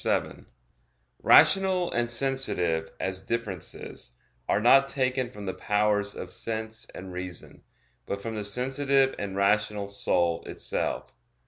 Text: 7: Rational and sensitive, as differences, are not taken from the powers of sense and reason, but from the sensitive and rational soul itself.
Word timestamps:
7: 0.03 0.47
Rational 1.21 1.91
and 1.91 2.09
sensitive, 2.09 2.89
as 2.99 3.21
differences, 3.21 4.17
are 4.49 4.59
not 4.59 4.87
taken 4.87 5.29
from 5.29 5.45
the 5.45 5.53
powers 5.53 6.15
of 6.15 6.31
sense 6.31 6.87
and 6.95 7.13
reason, 7.13 7.61
but 8.07 8.19
from 8.19 8.33
the 8.33 8.43
sensitive 8.43 9.13
and 9.19 9.35
rational 9.35 9.85
soul 9.87 10.41
itself. 10.47 11.13